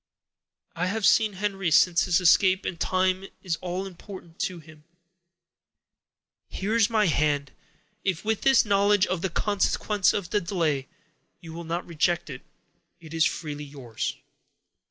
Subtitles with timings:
[0.75, 4.83] I have seen Henry since his escape, and time is all important to him.
[6.47, 7.51] Here is my hand;
[8.03, 10.87] if, with this knowledge of the consequences of delay,
[11.39, 12.41] you will not reject it,
[12.99, 14.17] it is freely yours."